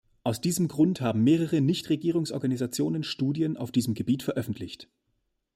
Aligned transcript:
Aus 0.23 0.41
diesem 0.41 0.67
Grund 0.67 0.99
haben 1.01 1.23
mehrere 1.23 1.61
Nichtregierungsorganisationen 1.61 3.03
Studien 3.03 3.55
auf 3.55 3.71
diesem 3.71 3.93
Gebiet 3.93 4.23
veröffentlicht. 4.23 4.89